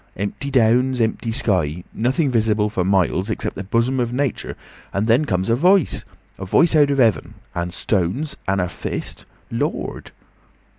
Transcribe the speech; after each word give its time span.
Empty 0.17 0.49
downs, 0.49 0.99
empty 0.99 1.31
sky. 1.31 1.83
Nothing 1.93 2.31
visible 2.31 2.71
for 2.71 2.83
miles 2.83 3.29
except 3.29 3.55
the 3.55 3.63
bosom 3.63 3.99
of 3.99 4.11
Nature. 4.11 4.57
And 4.91 5.05
then 5.05 5.25
comes 5.25 5.47
a 5.47 5.55
voice. 5.55 6.05
A 6.39 6.45
voice 6.47 6.75
out 6.75 6.89
of 6.89 6.97
heaven! 6.97 7.35
And 7.53 7.71
stones! 7.71 8.35
And 8.47 8.59
a 8.59 8.67
fist—Lord!" 8.67 10.09